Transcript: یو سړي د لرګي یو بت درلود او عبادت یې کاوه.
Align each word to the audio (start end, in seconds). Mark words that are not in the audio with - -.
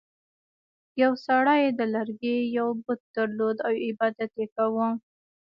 یو 1.01 1.11
سړي 1.27 1.61
د 1.79 1.81
لرګي 1.95 2.37
یو 2.57 2.67
بت 2.83 2.99
درلود 3.15 3.57
او 3.67 3.73
عبادت 3.87 4.31
یې 4.41 4.47
کاوه. 4.55 4.87